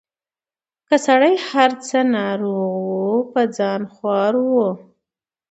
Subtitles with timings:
[0.87, 4.67] که سړی هر څه ناروغ وو په ځان خوار وو